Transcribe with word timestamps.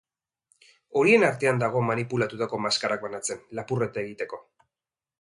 Horien 1.01 1.25
artean 1.27 1.61
dago 1.65 1.85
manipulatutako 1.91 2.63
maskarak 2.67 3.07
banatzen, 3.07 3.47
lapurreta 3.61 4.07
egiteko. 4.07 4.45